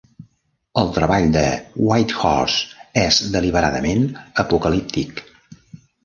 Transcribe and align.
El 0.83 0.87
treball 0.93 1.25
de 1.33 1.41
Whitehorse 1.89 3.01
és 3.01 3.19
deliberadament 3.35 4.01
apocalíptic. 4.45 5.21